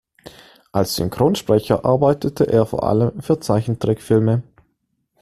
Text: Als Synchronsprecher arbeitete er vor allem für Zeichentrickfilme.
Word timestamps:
Als 0.71 0.95
Synchronsprecher 0.95 1.85
arbeitete 1.85 2.51
er 2.51 2.65
vor 2.65 2.81
allem 2.89 3.21
für 3.21 3.39
Zeichentrickfilme. 3.39 4.41